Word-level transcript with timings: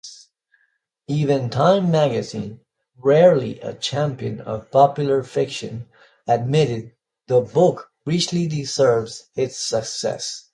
Even 1.07 1.51
"Time" 1.51 1.91
magazine-rarely 1.91 3.59
a 3.59 3.75
champion 3.75 4.39
of 4.41 4.71
popular 4.71 5.21
fiction-admitted, 5.21 6.93
the 7.27 7.41
book 7.41 7.91
"richly 8.07 8.47
deserves 8.47 9.29
its 9.35 9.57
success. 9.59 10.49